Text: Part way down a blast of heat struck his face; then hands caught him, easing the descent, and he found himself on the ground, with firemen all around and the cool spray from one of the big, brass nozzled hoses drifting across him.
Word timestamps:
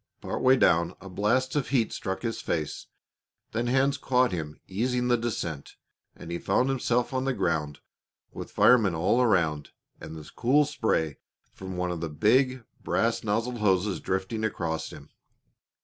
Part 0.19 0.41
way 0.41 0.55
down 0.57 0.95
a 0.99 1.07
blast 1.09 1.55
of 1.55 1.67
heat 1.67 1.93
struck 1.93 2.23
his 2.23 2.41
face; 2.41 2.87
then 3.51 3.67
hands 3.67 3.99
caught 3.99 4.31
him, 4.31 4.59
easing 4.67 5.09
the 5.09 5.15
descent, 5.15 5.75
and 6.15 6.31
he 6.31 6.39
found 6.39 6.69
himself 6.69 7.13
on 7.13 7.25
the 7.25 7.35
ground, 7.35 7.81
with 8.31 8.49
firemen 8.49 8.95
all 8.95 9.21
around 9.21 9.69
and 9.99 10.15
the 10.15 10.27
cool 10.35 10.65
spray 10.65 11.19
from 11.53 11.77
one 11.77 11.91
of 11.91 12.01
the 12.01 12.09
big, 12.09 12.63
brass 12.81 13.21
nozzled 13.23 13.59
hoses 13.59 13.99
drifting 13.99 14.43
across 14.43 14.89
him. 14.89 15.11